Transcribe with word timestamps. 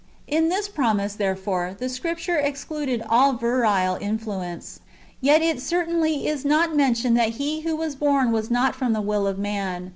In 0.25 0.49
this 0.49 0.67
promise, 0.67 1.13
therefore, 1.13 1.75
the 1.77 1.87
Scripture 1.87 2.37
excluded 2.37 3.03
all 3.07 3.33
virile 3.33 3.99
influence; 4.01 4.79
yet 5.21 5.43
it 5.43 5.61
certainly 5.61 6.25
is 6.25 6.43
not 6.43 6.75
mentioned 6.75 7.15
that 7.17 7.29
He 7.37 7.59
who 7.61 7.75
was 7.75 7.93
born 7.95 8.31
was 8.31 8.49
not 8.49 8.73
from 8.73 8.93
the 8.93 8.99
will 9.01 9.27
of 9.27 9.37
man. 9.37 9.89